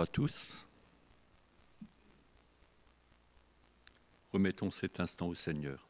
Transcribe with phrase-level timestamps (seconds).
[0.00, 0.66] à tous.
[4.32, 5.88] Remettons cet instant au Seigneur.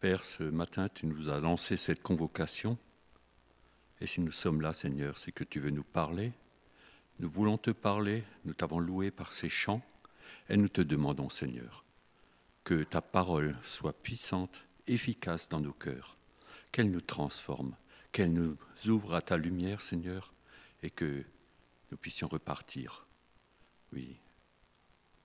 [0.00, 2.78] Père, ce matin, tu nous as lancé cette convocation.
[4.00, 6.32] Et si nous sommes là, Seigneur, c'est que tu veux nous parler.
[7.18, 9.82] Nous voulons te parler, nous t'avons loué par ces chants,
[10.48, 11.84] et nous te demandons, Seigneur,
[12.62, 16.16] que ta parole soit puissante, efficace dans nos cœurs,
[16.70, 17.74] qu'elle nous transforme,
[18.12, 20.32] qu'elle nous ouvre à ta lumière, Seigneur,
[20.82, 21.24] et que
[21.90, 23.06] nous puissions repartir,
[23.92, 24.16] oui,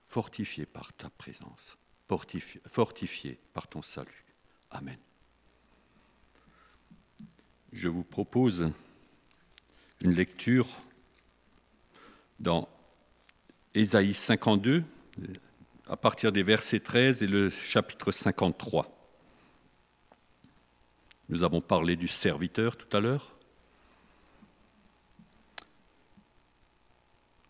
[0.06, 1.76] fortifiés par ta présence,
[2.08, 4.24] fortifiés par ton salut.
[4.70, 4.98] Amen.
[7.72, 8.70] Je vous propose
[10.00, 10.68] une lecture
[12.38, 12.68] dans
[13.74, 14.84] Ésaïe 52,
[15.88, 18.90] à partir des versets 13 et le chapitre 53.
[21.28, 23.33] Nous avons parlé du serviteur tout à l'heure.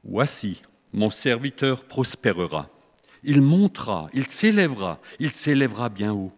[0.07, 0.61] Voici,
[0.93, 2.69] mon serviteur prospérera.
[3.23, 6.33] Il montera, il s'élèvera, il s'élèvera bien haut.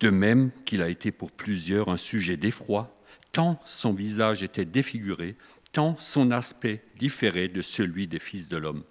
[0.00, 2.98] De même qu'il a été pour plusieurs un sujet d'effroi,
[3.30, 5.36] tant son visage était défiguré,
[5.72, 8.84] tant son aspect différait de celui des fils de l'homme.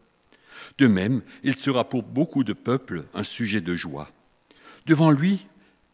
[0.78, 4.12] De même, il sera pour beaucoup de peuples un sujet de joie.
[4.86, 5.48] Devant lui,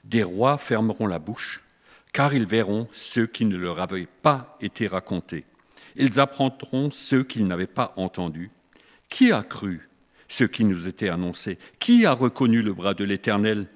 [0.03, 1.63] des rois fermeront la bouche,
[2.11, 5.45] car ils verront ceux qui ne leur avaient pas été racontés
[5.95, 8.51] ils apprendront ceux qu'ils n'avaient pas entendus.
[9.09, 9.89] Qui a cru
[10.27, 11.57] ce qui nous était annoncé?
[11.79, 13.67] Qui a reconnu le bras de l'Éternel?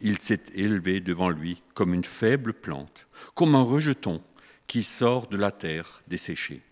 [0.00, 4.22] Il s'est élevé devant lui comme une faible plante, comme un rejeton
[4.66, 6.62] qui sort de la terre desséchée.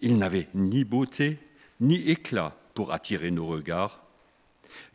[0.00, 1.38] Il n'avait ni beauté
[1.80, 4.02] ni éclat pour attirer nos regards,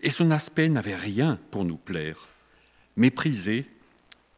[0.02, 2.28] et son aspect n'avait rien pour nous plaire.
[2.96, 3.66] Méprisé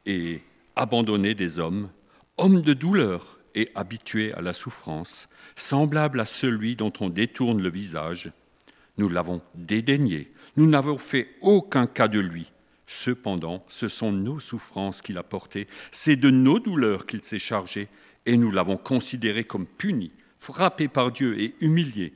[0.05, 0.41] et
[0.75, 1.89] abandonné des hommes,
[2.37, 7.71] homme de douleur, et habitué à la souffrance, semblable à celui dont on détourne le
[7.71, 8.31] visage.
[8.99, 12.51] Nous l'avons dédaigné, nous n'avons fait aucun cas de lui.
[12.85, 17.87] Cependant, ce sont nos souffrances qu'il a portées, c'est de nos douleurs qu'il s'est chargé,
[18.27, 22.13] et nous l'avons considéré comme puni, frappé par Dieu et humilié.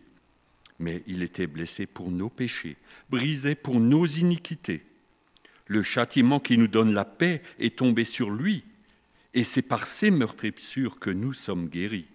[0.77, 2.77] Mais il était blessé pour nos péchés,
[3.09, 4.83] brisé pour nos iniquités.
[5.65, 8.63] Le châtiment qui nous donne la paix est tombé sur lui,
[9.33, 12.07] et c'est par ces meurtrissures que nous sommes guéris.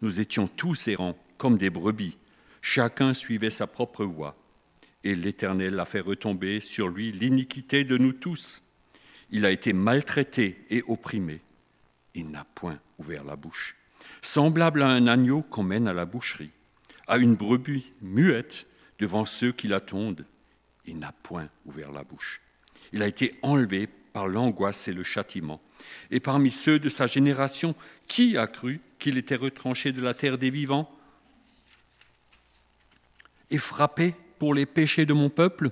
[0.00, 2.18] Nous étions tous errants, comme des brebis.
[2.60, 4.36] Chacun suivait sa propre voie.
[5.04, 8.62] Et l'Éternel a fait retomber sur lui l'iniquité de nous tous.
[9.30, 11.40] Il a été maltraité et opprimé.
[12.14, 13.76] Il n'a point ouvert la bouche.
[14.20, 16.50] Semblable à un agneau qu'on mène à la boucherie,
[17.06, 18.66] à une brebis muette
[18.98, 20.26] devant ceux qui l'attendent.
[20.84, 22.40] Il n'a point ouvert la bouche.
[22.92, 25.60] Il a été enlevé par l'angoisse et le châtiment.
[26.10, 27.74] Et parmi ceux de sa génération,
[28.06, 30.90] qui a cru qu'il était retranché de la terre des vivants
[33.50, 35.70] et frappé pour les péchés de mon peuple?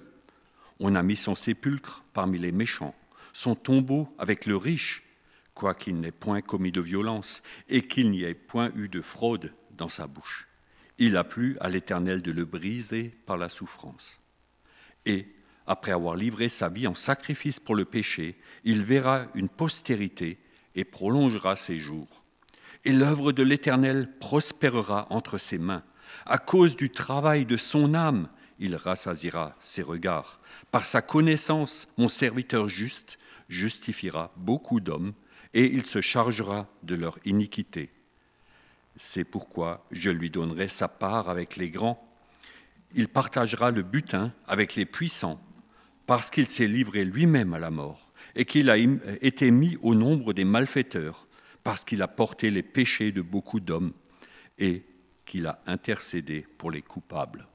[0.78, 2.94] On a mis son sépulcre parmi les méchants,
[3.32, 5.02] son tombeau avec le riche,
[5.54, 9.90] quoiqu'il n'ait point commis de violence et qu'il n'y ait point eu de fraude dans
[9.90, 10.48] sa bouche.
[10.96, 14.18] Il a plu à l'Éternel de le briser par la souffrance.
[15.06, 15.26] Et
[15.70, 20.40] après avoir livré sa vie en sacrifice pour le péché, il verra une postérité
[20.74, 22.24] et prolongera ses jours.
[22.84, 25.84] Et l'œuvre de l'Éternel prospérera entre ses mains.
[26.26, 28.28] À cause du travail de son âme,
[28.58, 30.40] il rassasira ses regards.
[30.72, 35.12] Par sa connaissance, mon serviteur juste justifiera beaucoup d'hommes,
[35.54, 37.90] et il se chargera de leur iniquité.
[38.96, 42.04] C'est pourquoi je lui donnerai sa part avec les grands.
[42.96, 45.40] Il partagera le butin avec les puissants
[46.10, 50.32] parce qu'il s'est livré lui-même à la mort et qu'il a été mis au nombre
[50.32, 51.28] des malfaiteurs,
[51.62, 53.92] parce qu'il a porté les péchés de beaucoup d'hommes
[54.58, 54.82] et
[55.24, 57.46] qu'il a intercédé pour les coupables.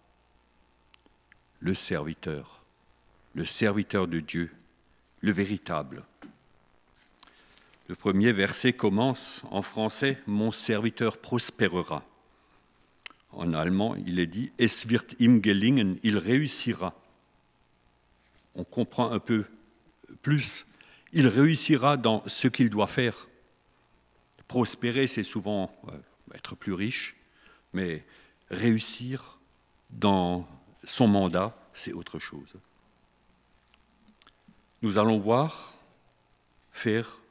[1.60, 2.64] Le serviteur,
[3.34, 4.50] le serviteur de Dieu,
[5.20, 6.06] le véritable.
[7.90, 12.06] Le premier verset commence en français Mon serviteur prospérera.
[13.34, 16.96] En allemand, il est dit Es wird ihm gelingen, il réussira
[18.56, 19.46] on comprend un peu
[20.22, 20.66] plus,
[21.12, 23.28] il réussira dans ce qu'il doit faire.
[24.48, 25.98] Prospérer, c'est souvent euh,
[26.34, 27.16] être plus riche,
[27.74, 28.06] mais
[28.50, 29.40] réussir
[29.90, 30.48] dans
[30.84, 32.54] son mandat, c'est autre chose.
[34.82, 35.78] Nous allons voir,
[36.72, 37.22] faire,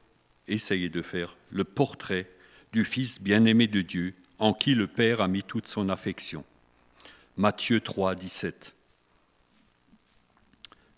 [0.49, 2.31] essayer de faire le portrait
[2.73, 6.45] du Fils bien-aimé de Dieu, en qui le Père a mis toute son affection.
[7.37, 8.75] Matthieu 3, 17.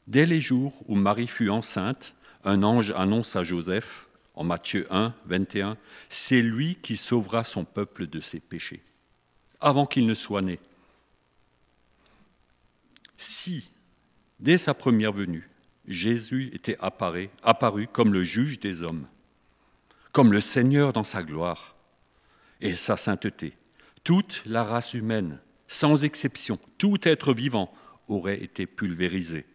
[0.07, 2.15] Dès les jours où Marie fut enceinte,
[2.45, 5.77] un ange annonce à Joseph, en Matthieu 1, 21,
[6.09, 8.83] c'est lui qui sauvera son peuple de ses péchés,
[9.61, 10.61] avant qu'il ne soit né.
[13.17, 13.69] Si,
[14.39, 15.49] dès sa première venue,
[15.89, 19.07] Jésus était apparu, apparu comme le juge des hommes,
[20.13, 21.75] comme le Seigneur dans sa gloire
[22.61, 23.57] et sa sainteté,
[24.05, 27.73] toute la race humaine, sans exception, tout être vivant
[28.07, 29.47] aurait été pulvérisé,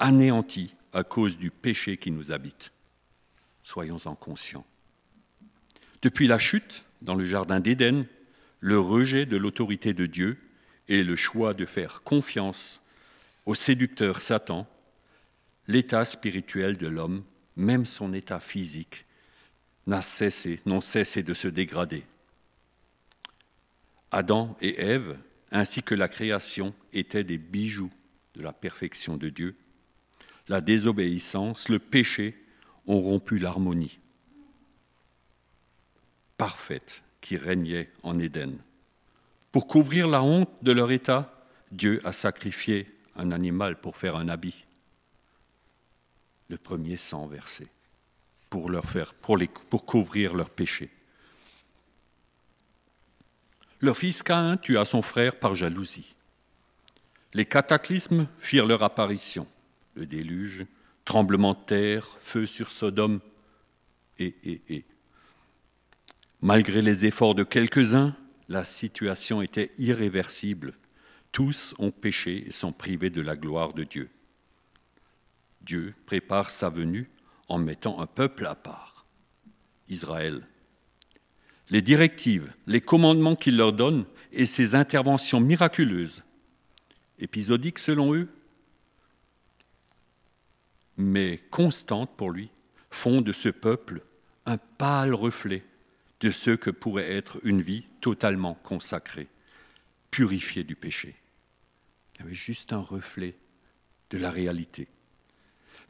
[0.00, 2.72] anéanti à cause du péché qui nous habite.
[3.62, 4.66] Soyons-en conscients.
[6.02, 8.06] Depuis la chute dans le Jardin d'Éden,
[8.58, 10.38] le rejet de l'autorité de Dieu
[10.88, 12.82] et le choix de faire confiance
[13.46, 14.66] au séducteur Satan,
[15.68, 17.22] l'état spirituel de l'homme,
[17.56, 19.04] même son état physique,
[19.86, 22.04] n'a cessé, cessé de se dégrader.
[24.10, 25.16] Adam et Ève,
[25.52, 27.90] ainsi que la création, étaient des bijoux
[28.34, 29.56] de la perfection de Dieu.
[30.48, 32.36] La désobéissance, le péché
[32.86, 34.00] ont rompu l'harmonie
[36.40, 38.56] parfaite qui régnait en Éden.
[39.52, 44.26] Pour couvrir la honte de leur état, Dieu a sacrifié un animal pour faire un
[44.26, 44.64] habit.
[46.48, 47.68] Le premier sang versé
[48.48, 50.88] pour, leur faire, pour, couvrir leurs péchés.
[53.82, 56.14] Leur fils Caïn tua son frère par jalousie.
[57.34, 59.46] Les cataclysmes firent leur apparition.
[59.94, 60.66] Le déluge,
[61.04, 63.20] tremblement de terre, feu sur Sodome,
[64.18, 64.84] et, et, et.
[66.42, 68.14] Malgré les efforts de quelques-uns,
[68.48, 70.74] la situation était irréversible.
[71.32, 74.10] Tous ont péché et sont privés de la gloire de Dieu.
[75.62, 77.08] Dieu prépare sa venue
[77.48, 79.06] en mettant un peuple à part,
[79.88, 80.46] Israël.
[81.68, 86.22] Les directives, les commandements qu'il leur donne et ses interventions miraculeuses,
[87.18, 88.28] épisodiques selon eux,
[91.00, 92.50] mais constantes pour lui,
[92.90, 94.02] font de ce peuple
[94.46, 95.64] un pâle reflet
[96.20, 99.28] de ce que pourrait être une vie totalement consacrée,
[100.10, 101.16] purifiée du péché.
[102.14, 103.34] Il y avait juste un reflet
[104.10, 104.88] de la réalité.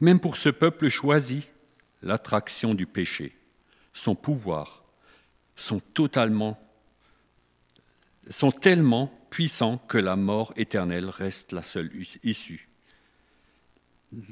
[0.01, 1.49] Même pour ce peuple choisi,
[2.03, 3.37] l'attraction du péché,
[3.93, 4.85] son pouvoir,
[5.56, 6.59] sont totalement
[8.29, 11.91] sont tellement puissants que la mort éternelle reste la seule
[12.23, 12.69] issue.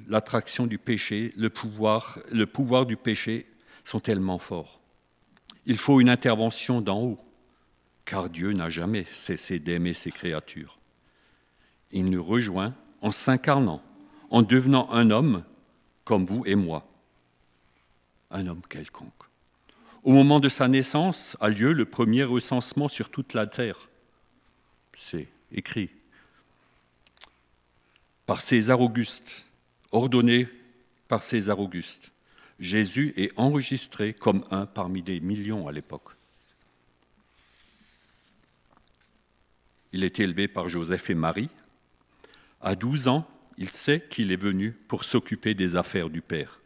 [0.08, 3.46] L'attraction du péché, le pouvoir, le pouvoir du péché
[3.84, 4.80] sont tellement forts.
[5.66, 7.18] Il faut une intervention d'en haut,
[8.04, 10.78] car Dieu n'a jamais cessé d'aimer ses créatures.
[11.92, 13.82] Il nous rejoint en s'incarnant,
[14.30, 15.44] en devenant un homme
[16.04, 16.88] comme vous et moi,
[18.30, 19.12] un homme quelconque.
[20.04, 23.88] Au moment de sa naissance a lieu le premier recensement sur toute la terre.
[24.96, 25.90] C'est écrit
[28.26, 29.46] par César Auguste,
[29.92, 30.48] ordonné
[31.08, 32.12] par César Auguste.
[32.60, 36.10] Jésus est enregistré comme un parmi des millions à l'époque.
[39.92, 41.50] Il est élevé par Joseph et Marie.
[42.60, 46.60] À 12 ans, il sait qu'il est venu pour s'occuper des affaires du Père.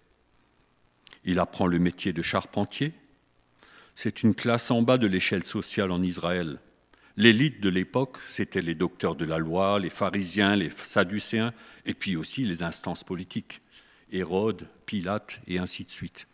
[1.25, 2.93] Il apprend le métier de charpentier.
[3.95, 6.59] C'est une classe en bas de l'échelle sociale en Israël.
[7.17, 11.53] L'élite de l'époque, c'était les docteurs de la loi, les pharisiens, les sadducéens,
[11.85, 13.61] et puis aussi les instances politiques,
[14.11, 16.27] Hérode, Pilate, et ainsi de suite.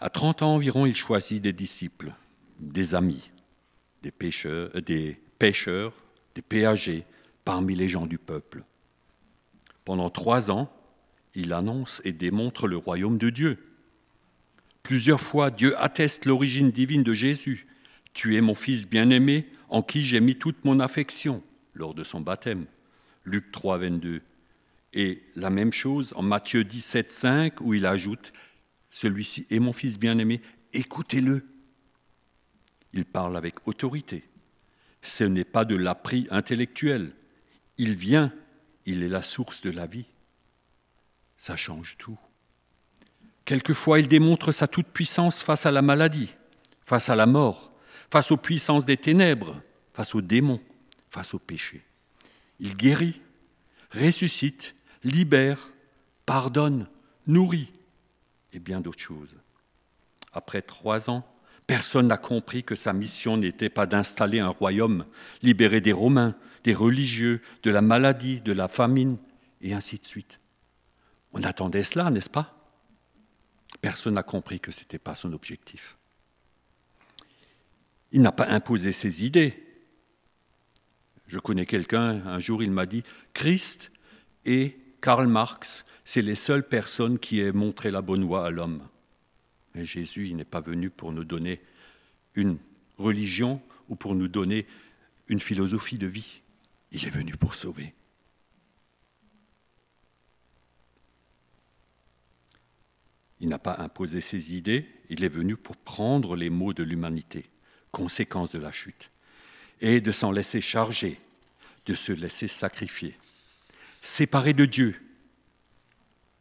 [0.00, 2.12] À 30 ans environ, il choisit des disciples,
[2.60, 3.30] des amis,
[4.02, 5.92] des pêcheurs, des, pêcheurs,
[6.34, 7.04] des péagers,
[7.44, 8.62] parmi les gens du peuple.
[9.84, 10.70] Pendant trois ans,
[11.34, 13.58] il annonce et démontre le royaume de Dieu.
[14.82, 17.67] Plusieurs fois, Dieu atteste l'origine divine de Jésus.
[18.18, 21.40] Tu es mon Fils bien-aimé, en qui j'ai mis toute mon affection,
[21.74, 22.66] lors de son baptême.
[23.24, 24.22] Luc 3, 22.
[24.92, 28.32] Et la même chose en Matthieu 17, 5, où il ajoute
[28.90, 30.40] Celui-ci est mon Fils bien-aimé,
[30.72, 31.46] écoutez-le.
[32.92, 34.24] Il parle avec autorité.
[35.00, 37.12] Ce n'est pas de l'appris intellectuel.
[37.76, 38.32] Il vient,
[38.84, 40.06] il est la source de la vie
[41.38, 42.18] ça change tout.
[43.44, 46.34] Quelquefois, il démontre sa toute-puissance face à la maladie,
[46.84, 47.72] face à la mort,
[48.10, 49.60] face aux puissances des ténèbres,
[49.92, 50.60] face aux démons,
[51.10, 51.82] face au péché.
[52.60, 53.20] Il guérit,
[53.92, 54.74] ressuscite,
[55.04, 55.72] libère,
[56.26, 56.88] pardonne,
[57.26, 57.72] nourrit
[58.52, 59.34] et bien d'autres choses.
[60.32, 61.26] Après trois ans,
[61.66, 65.04] personne n'a compris que sa mission n'était pas d'installer un royaume
[65.42, 66.34] libéré des Romains,
[66.64, 69.18] des religieux, de la maladie, de la famine,
[69.60, 70.40] et ainsi de suite.
[71.32, 72.54] On attendait cela, n'est-ce pas?
[73.80, 75.97] Personne n'a compris que ce n'était pas son objectif.
[78.12, 79.54] Il n'a pas imposé ses idées.
[81.26, 83.02] Je connais quelqu'un, un jour il m'a dit,
[83.34, 83.92] Christ
[84.44, 88.88] et Karl Marx, c'est les seules personnes qui aient montré la bonne voie à l'homme.
[89.74, 91.60] Mais Jésus, il n'est pas venu pour nous donner
[92.34, 92.58] une
[92.96, 94.66] religion ou pour nous donner
[95.28, 96.40] une philosophie de vie.
[96.92, 97.94] Il est venu pour sauver.
[103.40, 107.48] Il n'a pas imposé ses idées, il est venu pour prendre les maux de l'humanité,
[107.90, 109.10] conséquence de la chute,
[109.80, 111.20] et de s'en laisser charger,
[111.86, 113.16] de se laisser sacrifier.
[114.02, 115.00] Séparé de Dieu,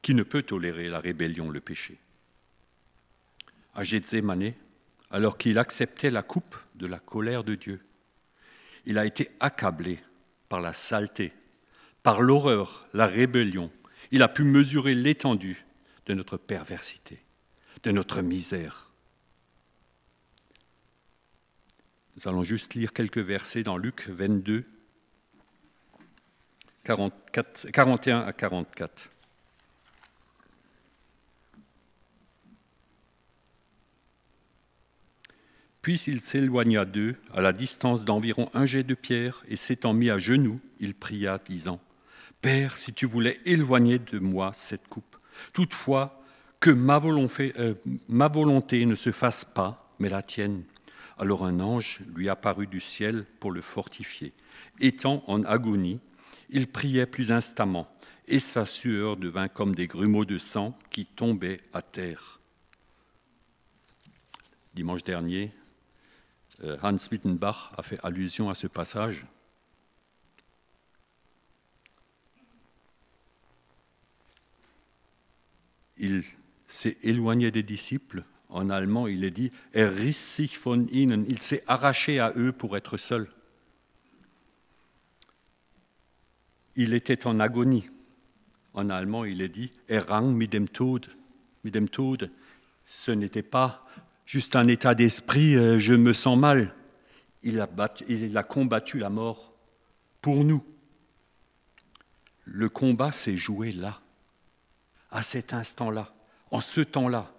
[0.02, 1.98] qui ne peut tolérer la rébellion, le péché.
[3.76, 4.54] À Gethsemane,
[5.12, 7.82] alors qu'il acceptait la coupe de la colère de Dieu,
[8.86, 10.00] il a été accablé
[10.50, 11.34] par la saleté,
[12.04, 13.72] par l'horreur, la rébellion.
[14.12, 15.66] Il a pu mesurer l'étendue
[16.06, 17.20] de notre perversité,
[17.84, 18.87] de notre misère.
[22.18, 24.66] Nous allons juste lire quelques versets dans Luc 22,
[26.84, 29.12] 44, 41 à 44.
[35.84, 40.10] Puis il s'éloigna d'eux à la distance d'environ un jet de pierre, et s'étant mis
[40.10, 41.80] à genoux, il pria, disant
[42.42, 45.18] Père, si tu voulais éloigner de moi cette coupe,
[45.54, 46.24] toutefois
[46.60, 47.76] que ma volonté, euh,
[48.08, 50.64] ma volonté ne se fasse pas, mais la tienne.
[51.18, 54.34] Alors un ange lui apparut du ciel pour le fortifier.
[54.80, 56.00] Étant en agonie,
[56.50, 57.88] il priait plus instamment,
[58.28, 62.40] et sa sueur devint comme des grumeaux de sang qui tombaient à terre.
[64.74, 65.52] Dimanche dernier,
[66.64, 69.26] euh, Hans Wittenbach a fait allusion à ce passage.
[75.98, 76.24] Il
[76.68, 78.24] s'est éloigné des disciples.
[78.50, 81.26] En allemand, il est dit Er sich von ihnen.
[81.28, 83.28] Il s'est arraché à eux pour être seul.
[86.76, 87.90] Il était en agonie.
[88.74, 91.08] En allemand, il est dit Er rang mit dem Tod.
[91.64, 92.32] Mit dem Tod.
[92.86, 93.86] Ce n'était pas
[94.26, 96.74] juste un état d'esprit, euh, je me sens mal.
[97.44, 97.70] Il a,
[98.08, 99.54] il a combattu la mort
[100.22, 100.64] pour nous.
[102.46, 104.00] Le combat s'est joué là,
[105.12, 106.14] à cet instant-là,
[106.52, 107.34] en ce temps-là.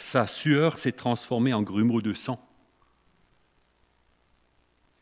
[0.00, 2.44] Sa sueur s'est transformée en grumeaux de sang.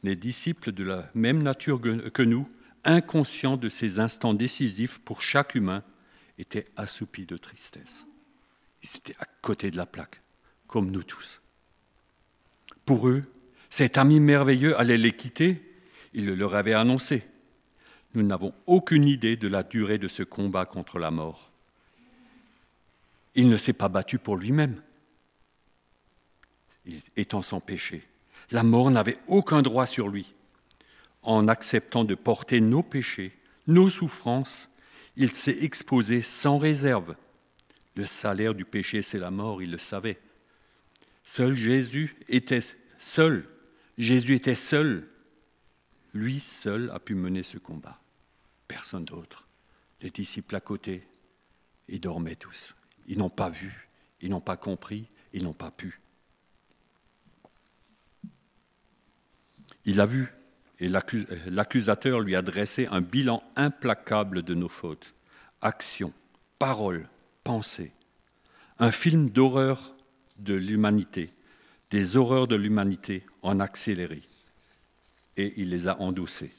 [0.02, 2.48] Les disciples de la même nature que nous,
[2.84, 5.84] inconscients de ces instants décisifs pour chaque humain,
[6.36, 8.06] étaient assoupis de tristesse.
[8.82, 10.20] Ils étaient à côté de la plaque
[10.66, 11.40] comme nous tous.
[12.84, 13.22] Pour eux,
[13.70, 15.62] cet ami merveilleux allait les quitter,
[16.12, 17.24] il le leur avait annoncé.
[18.14, 21.52] Nous n'avons aucune idée de la durée de ce combat contre la mort.
[23.36, 24.82] Il ne s'est pas battu pour lui-même,
[27.16, 28.02] étant sans péché.
[28.50, 30.34] La mort n'avait aucun droit sur lui.
[31.22, 34.70] En acceptant de porter nos péchés, nos souffrances,
[35.16, 37.16] il s'est exposé sans réserve.
[37.94, 40.18] Le salaire du péché, c'est la mort, il le savait.
[41.24, 42.60] Seul Jésus était
[42.98, 43.48] seul.
[43.98, 45.08] Jésus était seul.
[46.14, 48.00] Lui seul a pu mener ce combat.
[48.66, 49.46] Personne d'autre.
[50.00, 51.02] Les disciples à côté,
[51.88, 52.74] ils dormaient tous.
[53.06, 53.88] Ils n'ont pas vu,
[54.20, 56.00] ils n'ont pas compris, ils n'ont pas pu.
[59.84, 60.32] Il a vu
[60.80, 65.14] et l'accusateur lui a dressé un bilan implacable de nos fautes,
[65.60, 66.12] actions,
[66.58, 67.08] paroles,
[67.42, 67.92] pensées,
[68.78, 69.94] un film d'horreur
[70.38, 71.32] de l'humanité,
[71.90, 74.22] des horreurs de l'humanité en accéléré.
[75.36, 76.52] Et il les a endossées.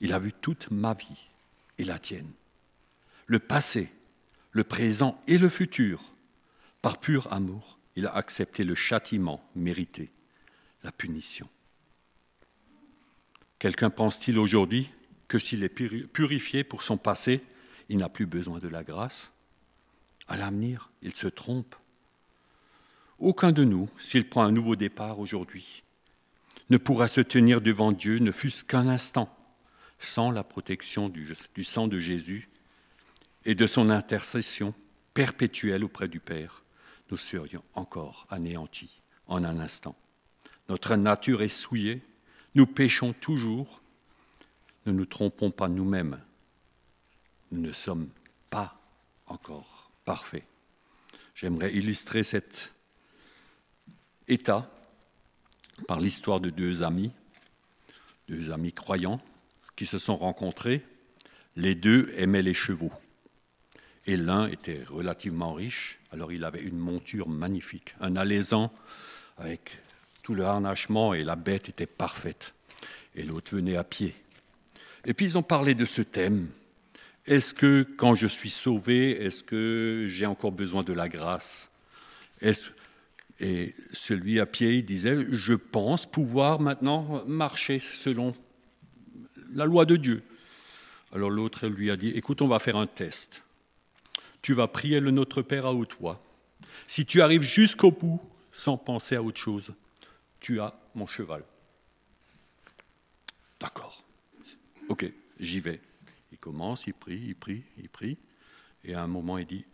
[0.00, 1.28] Il a vu toute ma vie
[1.78, 2.30] et la tienne.
[3.26, 3.90] Le passé,
[4.52, 6.02] le présent et le futur.
[6.82, 10.10] Par pur amour, il a accepté le châtiment mérité,
[10.82, 11.48] la punition.
[13.58, 14.90] Quelqu'un pense-t-il aujourd'hui
[15.28, 17.42] que s'il est purifié pour son passé,
[17.88, 19.32] il n'a plus besoin de la grâce?
[20.28, 21.74] À l'avenir, il se trompe.
[23.18, 25.84] Aucun de nous, s'il prend un nouveau départ aujourd'hui,
[26.70, 29.34] ne pourra se tenir devant Dieu, ne fût-ce qu'un instant,
[29.98, 32.48] sans la protection du, sang de Jésus
[33.44, 34.74] et de son intercession
[35.12, 36.64] perpétuelle auprès du Père.
[37.10, 39.96] Nous serions encore anéantis en un instant.
[40.68, 42.02] Notre nature est souillée,
[42.54, 43.82] nous péchons toujours,
[44.86, 46.20] ne nous trompons pas nous-mêmes,
[47.50, 48.08] nous ne sommes
[48.50, 48.78] pas
[49.26, 50.44] encore parfaits.
[51.34, 52.72] J'aimerais illustrer cette
[54.28, 54.70] état
[55.88, 57.12] par l'histoire de deux amis,
[58.28, 59.20] deux amis croyants
[59.76, 60.84] qui se sont rencontrés.
[61.56, 62.92] Les deux aimaient les chevaux.
[64.06, 68.72] Et l'un était relativement riche, alors il avait une monture magnifique, un alezan
[69.38, 69.78] avec
[70.24, 72.54] tout le harnachement et la bête était parfaite.
[73.14, 74.14] Et l'autre venait à pied.
[75.04, 76.48] Et puis ils ont parlé de ce thème.
[77.26, 81.70] Est-ce que quand je suis sauvé, est-ce que j'ai encore besoin de la grâce?
[83.38, 88.34] Et celui à pied, il disait, je pense pouvoir maintenant marcher selon
[89.54, 90.22] la loi de Dieu.
[91.12, 93.42] Alors l'autre lui a dit, écoute, on va faire un test.
[94.40, 96.22] Tu vas prier le Notre Père à haute voix.
[96.86, 98.20] Si tu arrives jusqu'au bout
[98.52, 99.72] sans penser à autre chose,
[100.44, 101.42] tu as mon cheval.
[103.58, 104.04] D'accord.
[104.90, 105.10] Ok,
[105.40, 105.80] j'y vais.
[106.32, 108.18] Il commence, il prie, il prie, il prie.
[108.84, 109.64] Et à un moment, il dit,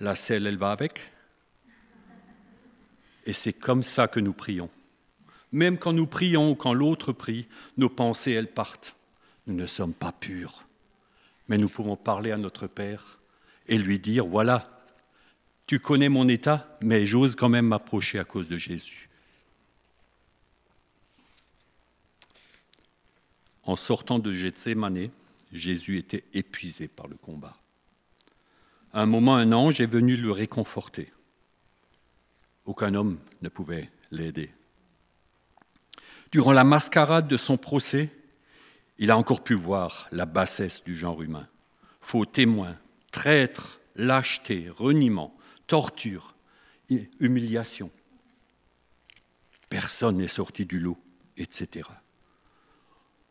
[0.00, 1.12] la selle, elle va avec?
[3.26, 4.70] Et c'est comme ça que nous prions.
[5.52, 8.96] Même quand nous prions ou quand l'autre prie, nos pensées, elles partent.
[9.46, 10.64] Nous ne sommes pas purs.
[11.48, 13.20] Mais nous pouvons parler à notre Père
[13.66, 14.86] et lui dire, voilà,
[15.66, 19.10] tu connais mon état, mais j'ose quand même m'approcher à cause de Jésus.
[23.66, 25.10] En sortant de Gethsemane,
[25.52, 27.56] Jésus était épuisé par le combat.
[28.92, 31.12] À un moment, un ange est venu le réconforter.
[32.66, 34.50] Aucun homme ne pouvait l'aider.
[36.30, 38.10] Durant la mascarade de son procès,
[38.98, 41.48] il a encore pu voir la bassesse du genre humain.
[42.00, 42.76] Faux témoins,
[43.12, 45.34] traîtres, lâcheté, reniement,
[45.66, 46.34] torture,
[47.18, 47.90] humiliation.
[49.68, 50.98] Personne n'est sorti du lot,
[51.36, 51.88] etc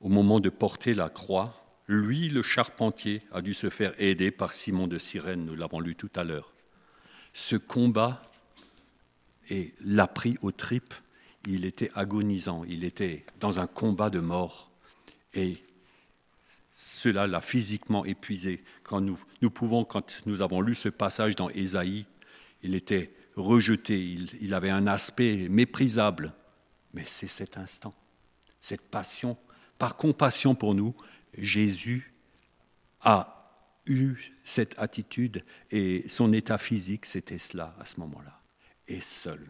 [0.03, 4.53] au moment de porter la croix, lui, le charpentier, a dû se faire aider par
[4.53, 6.53] Simon de Cyrène, nous l'avons lu tout à l'heure.
[7.31, 8.22] Ce combat
[9.50, 10.93] et l'a pris aux tripes,
[11.48, 14.72] il était agonisant, il était dans un combat de mort.
[15.33, 15.57] Et
[16.74, 18.63] cela l'a physiquement épuisé.
[18.83, 22.05] Quand nous, nous pouvons, quand nous avons lu ce passage dans Ésaïe,
[22.62, 26.33] il était rejeté, il, il avait un aspect méprisable.
[26.93, 27.93] Mais c'est cet instant,
[28.62, 29.38] cette passion
[29.83, 30.95] par compassion pour nous,
[31.37, 32.13] Jésus
[33.01, 33.51] a
[33.85, 38.39] eu cette attitude et son état physique, c'était cela à ce moment-là,
[38.87, 39.45] et seul.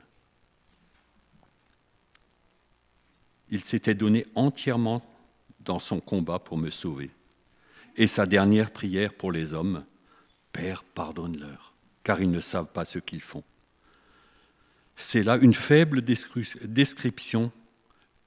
[3.52, 5.04] Il s'était donné entièrement
[5.60, 7.12] dans son combat pour me sauver.
[7.96, 9.86] Et sa dernière prière pour les hommes,
[10.52, 13.44] Père, pardonne-leur, car ils ne savent pas ce qu'ils font.
[14.96, 17.52] C'est là une faible description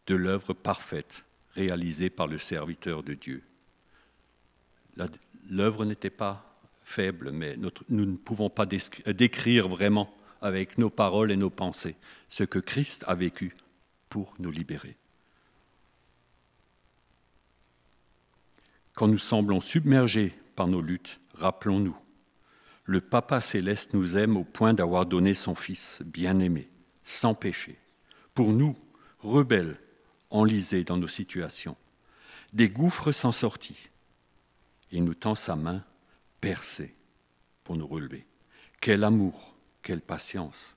[0.07, 1.25] de l'œuvre parfaite
[1.57, 3.43] réalisé par le serviteur de Dieu.
[5.49, 11.37] L'œuvre n'était pas faible, mais nous ne pouvons pas décrire vraiment avec nos paroles et
[11.37, 11.97] nos pensées
[12.29, 13.55] ce que Christ a vécu
[14.11, 14.97] pour nous libérer.
[18.95, 21.97] Quand nous semblons submergés par nos luttes, rappelons-nous,
[22.85, 26.71] le Papa céleste nous aime au point d'avoir donné son Fils bien-aimé,
[27.03, 27.79] sans péché,
[28.35, 28.77] pour nous,
[29.21, 29.81] rebelles,
[30.31, 31.77] enlisés dans nos situations,
[32.53, 33.91] des gouffres sans sortie.
[34.93, 35.85] Il nous tend sa main
[36.41, 36.95] percée
[37.65, 38.27] pour nous relever.
[38.81, 40.77] Quel amour, quelle patience.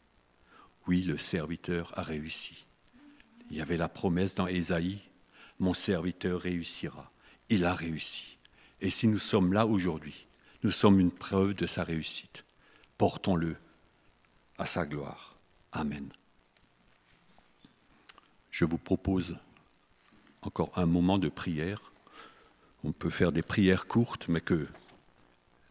[0.88, 2.66] Oui, le serviteur a réussi.
[3.52, 5.00] Il y avait la promesse dans Ésaïe,
[5.60, 7.12] mon serviteur réussira.
[7.50, 8.38] Il a réussi.
[8.82, 10.28] Et si nous sommes là aujourd'hui,
[10.64, 12.46] nous sommes une preuve de sa réussite.
[12.98, 13.56] Portons-le
[14.58, 15.38] à sa gloire.
[15.72, 16.10] Amen
[18.60, 19.38] je vous propose
[20.42, 21.94] encore un moment de prière.
[22.84, 24.68] On peut faire des prières courtes, mais que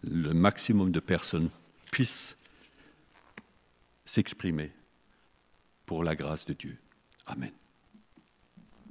[0.05, 1.51] le maximum de personnes
[1.93, 2.35] puissent
[4.07, 4.73] s'exprimer
[5.85, 6.79] pour la grâce de Dieu.
[7.27, 7.53] Amen.